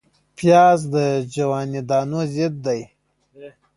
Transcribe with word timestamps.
پیاز 0.37 0.79
د 0.93 0.95
جواني 1.33 1.81
دانو 1.89 2.21
ضد 2.33 2.53
دی 2.65 2.81